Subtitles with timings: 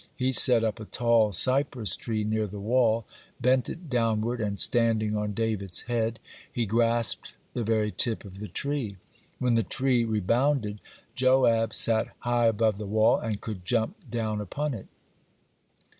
[0.15, 3.05] He set up a tall cypress tree near the wall,
[3.39, 6.19] bent it downward, and standing on David's head,
[6.51, 8.97] he grasped the very tip of the tree.
[9.37, 10.81] When the tree rebounded,
[11.13, 14.87] Joab sat high above the wall, and could jump down upon it.